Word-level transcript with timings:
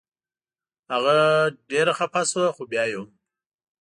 هغه 0.91 1.15
ډېره 1.71 1.93
خفه 1.99 2.21
شوه 2.31 2.49
خو 2.55 2.63
بیا 2.71 2.83
یې 2.91 2.95
هم. 2.99 3.09